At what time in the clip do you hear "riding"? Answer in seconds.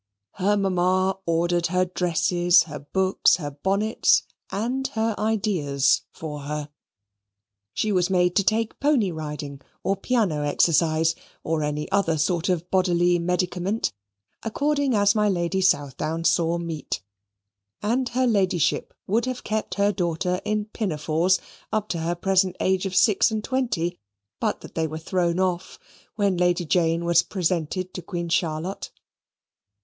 9.11-9.61